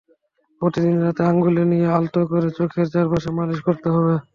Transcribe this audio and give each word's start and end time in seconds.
প্রতিদিন 0.61 0.95
রাতে 1.03 1.21
আঙুলে 1.29 1.63
নিয়ে 1.71 1.87
আলতো 1.95 2.19
করে 2.31 2.49
চোখের 2.57 2.87
চারপাশে 2.93 3.29
মালিশ 3.37 3.59
করতে 3.67 3.87
হবে। 3.95 4.15